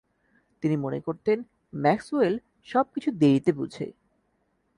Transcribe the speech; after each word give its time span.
তিনি 0.63 0.75
মনে 0.75 0.99
করতেন 0.99 1.37
ম্যাক্সওয়েল 1.73 2.33
সবকিছু 2.67 3.09
দেরিতে 3.11 3.51
বুঝে। 3.51 3.87